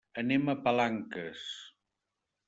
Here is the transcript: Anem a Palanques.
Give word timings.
Anem 0.19 0.47
a 0.53 0.53
Palanques. 0.67 1.43